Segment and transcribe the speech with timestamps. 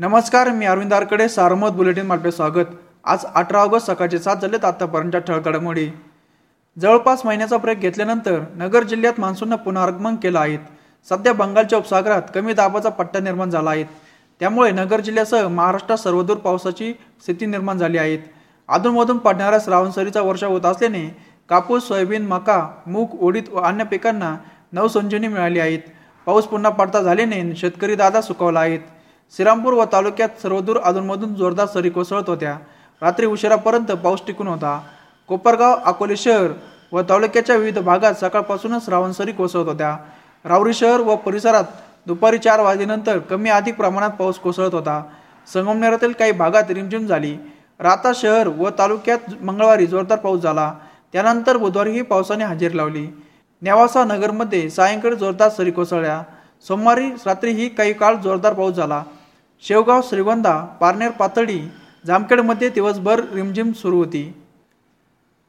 [0.00, 2.68] नमस्कार मी अरविंद आरकडे सारमत बुलेटिन आपले स्वागत.
[3.04, 5.86] आज अठरा ऑगस्ट सकाळचे सात झालेत आतापर्यंतच्या ठळक घडामोडी.
[6.78, 10.56] जवळपास महिन्याचा ब्रेक घेतल्यानंतर नगर जिल्ह्यात मान्सूननं पुनरागमन केलं आहे.
[11.08, 13.84] सध्या बंगालच्या उपसागरात कमी दाबाचा पट्टा निर्माण झाला आहे.
[14.40, 18.18] त्यामुळे नगर जिल्ह्यासह महाराष्ट्रात सर्वदूर पावसाची स्थिती निर्माण झाली आहे.
[18.68, 21.16] अधूनमधून पडणाऱ्या श्रावणसरीचा वर्षा होत असल्याने
[21.48, 24.36] कापूस सोयाबीन मका मूग उडीद व अन्य पिकांना
[24.72, 25.80] नवसंजीवनी मिळाली आहेत.
[26.26, 28.80] पाऊस पुन्हा पडता झाल्याने शेतकरी दादा सुकवला आहेत.
[29.36, 32.58] श्रीरामपूर व तालुक्यात सर्वदूर अधूनमधून जोरदार सरी कोसळत होत्या.
[33.02, 34.80] रात्री उशिरापर्यंत पाऊस टिकून होता.
[35.28, 36.50] कोपरगाव अकोले शहर
[36.92, 39.96] व तालुक्याच्या विविध भागात सकाळपासूनच रावण सरी कोसळत होत्या.
[40.44, 41.64] रावरी शहर व परिसरात
[42.06, 45.02] दुपारी चार वाजेनंतर कमी अधिक प्रमाणात पाऊस कोसळत होता.
[45.52, 47.36] संगमनेरातील काही भागात रिमझिम झाली.
[47.80, 50.74] राता शहर व तालुक्यात मंगळवारी जोरदार पाऊस झाला.
[51.12, 53.06] त्यानंतर बुधवारीही पावसाने हजेरी लावली.
[53.62, 56.22] नेवासा नगरमध्ये सायंकाळी जोरदार सरी कोसळल्या.
[56.66, 59.02] सोमवारी रात्रीही काही काळ जोरदार पाऊस झाला.
[59.62, 61.60] शेवगाव श्रीवंदा पारनेर पातळी
[62.06, 64.22] जामखेडमध्ये दिवसभर रिमझिम सुरू होती.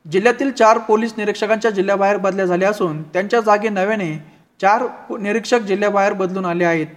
[0.05, 4.11] जिल्ह्यातील चार पोलीस निरीक्षकांच्या जिल्ह्याबाहेर बदल्या झाल्या असून त्यांच्या जागी नव्याने
[4.61, 4.83] चार
[5.19, 6.87] निरीक्षक जिल्ह्याबाहेर बदलून आले आहेत.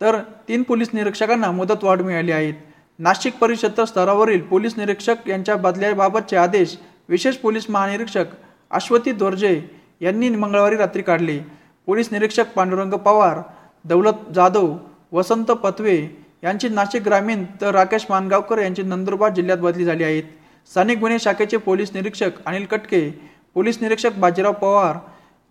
[0.00, 2.54] तर तीन पोलीस निरीक्षकांना मुदतवाढ मिळाली आहेत
[2.98, 6.76] नाशिक परिक्षेत्र स्तरावरील पोलीस निरीक्षक यांच्या बदल्याबाबतचे आदेश
[7.08, 8.24] विशेष पोलीस महानिरीक्षक
[8.70, 9.60] अश्वती दोर्जे
[10.00, 11.38] यांनी मंगळवारी रात्री काढले.
[11.86, 13.40] पोलीस निरीक्षक पांडुरंग पवार
[13.84, 14.76] दौलत जाधव
[15.12, 15.98] वसंत पथवे
[16.42, 20.22] यांची नाशिक ग्रामीण तर राकेश मानगावकर यांची नंदुरबार जिल्ह्यात बदली झाली आहेत
[20.70, 23.08] स्थानिक गुन्हे शाखेचे पोलीस निरीक्षक अनिल कटके
[23.54, 24.96] पोलीस निरीक्षक बाजीराव पवार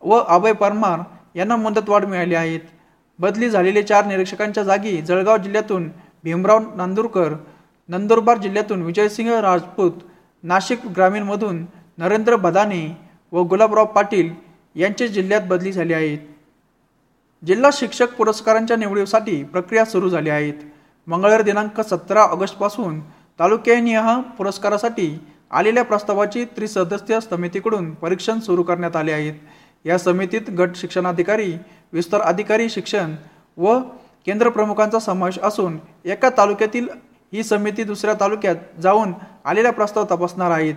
[0.04, 1.00] व अभय परमार
[1.36, 2.60] यांना मुदतवाढ मिळाली आहेत
[3.20, 5.90] बदली झालेले चार निरीक्षकांच्या जागी जळगाव जिल्ह्यातून
[6.24, 7.34] भीमराव नांदुरकर
[7.90, 9.92] नंदुरबार जिल्ह्यातून विजयसिंह राजपूत
[10.44, 11.66] नाशिक ग्रामीणमधून
[11.98, 12.86] नरेंद्र बदाने
[13.34, 14.30] व गुलाबराव पाटील
[14.76, 16.18] यांचे जिल्ह्यात बदली झाली आहेत
[17.44, 20.54] जिल्हा शिक्षक पुरस्कारांच्या निवडीसाठी प्रक्रिया सुरू झाली आहेत
[21.08, 23.00] मंगळवार दिनांक सतरा ऑगस्टपासून
[23.40, 25.08] तालुक्यानिह पुरस्कारासाठी
[25.52, 29.34] आलेल्या प्रस्तावाची त्रिसदस्यीय समितीकडून परीक्षण सुरू करण्यात आले आहेत.
[29.86, 31.54] या समितीत गट शिक्षणाधिकारी
[31.94, 33.16] विस्तार अधिकारी शिक्षण
[33.58, 33.78] व
[34.26, 36.88] केंद्र प्रमुखांचा समावेश असून एका तालुक्यातील
[37.34, 39.14] ही समिती दुसऱ्या तालुक्यात जाऊन
[39.46, 40.76] आलेल्या प्रस्ताव तपासणार आहेत.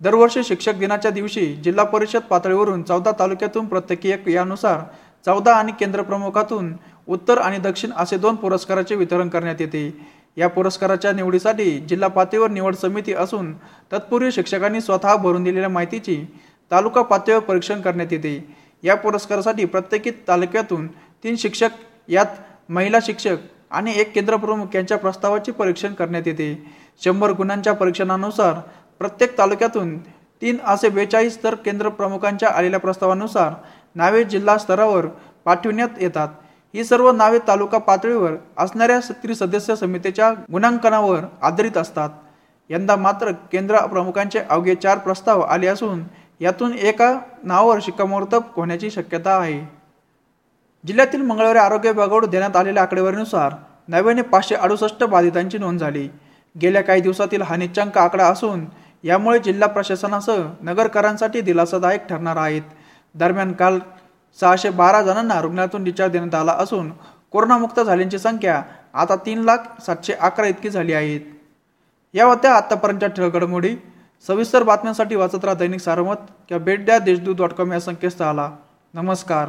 [0.00, 4.78] दरवर्षी शिक्षक दिनाच्या दिवशी जिल्हा परिषद पातळीवरून चौदा तालुक्यातून प्रत्येकी एक यानुसार
[5.26, 6.72] चौदा आणि केंद्र प्रमुखातून
[7.08, 9.90] उत्तर आणि दक्षिण असे दोन पुरस्काराचे वितरण करण्यात येते.
[10.36, 13.52] या पुरस्काराच्या निवडीसाठी जिल्हा पातळीवर निवड समिती असून
[13.92, 16.16] तत्पूर्वी शिक्षकांनी स्वतः भरून दिलेल्या माहितीची
[16.70, 18.38] तालुका पातळीवर परीक्षण करण्यात येते.
[18.84, 20.86] या पुरस्कारासाठी प्रत्येकी तालुक्यातून
[21.24, 21.70] तीन शिक्षक
[22.08, 22.26] यात
[22.68, 23.36] महिला शिक्षक
[23.70, 26.54] आणि एक केंद्र प्रमुख यांच्या प्रस्तावाचे परीक्षण करण्यात येते.
[27.04, 28.54] शंभर गुणांच्या परीक्षणानुसार
[28.98, 29.96] प्रत्येक तालुक्यातून
[30.42, 33.52] तीन असे बेचाळीस तर केंद्र प्रमुखांच्या आलेल्या प्रस्तावानुसार
[33.94, 35.06] नावे जिल्हा स्तरावर
[35.44, 36.28] पाठविण्यात येतात.
[36.74, 42.10] ही सर्व नावे तालुका पातळीवर असणाऱ्या त्रिसदस्य समितीच्या गुणांकनावर आधारित असतात.
[42.70, 46.02] यंदा मात्र केंद्र प्रमुखांचे अवघे चार प्रस्ताव आले असून
[46.40, 49.60] यातून एका नावावर शिक्कामोर्तब होण्याची शक्यता आहे.
[50.86, 53.54] जिल्ह्यातील मंगळवारी आरोग्य विभागावर देण्यात आलेल्या आकडेवारीनुसार
[53.88, 56.08] नव्याने पाचशे अडुसष्ट बाधितांची नोंद झाली.
[56.62, 58.64] गेल्या काही दिवसातील हा निच्चांक आकडा असून
[59.04, 62.62] यामुळे जिल्हा प्रशासनासह नगरकरांसाठी दिलासादायक ठरणार आहेत.
[63.14, 63.78] दरम्यान काल
[64.40, 66.92] सहाशे बारा जणांना रुग्णालयातून डिस्चार्ज देण्यात आला असून
[67.30, 68.62] कोरोनामुक्त झाल्यांची संख्या
[68.94, 69.56] आता तीन लाख
[69.86, 71.20] सातशे अकरा इतकी झाली आहेत
[72.14, 73.76] या होत्या आत्तापर्यंतच्या ठळक घडामोडी
[74.26, 78.50] सविस्तर बातम्यांसाठी वाचत राहा दैनिक सारमत किंवा भेट द्या देशदूत डॉट कॉम या संकेतस्थळाला.
[78.94, 79.48] नमस्कार.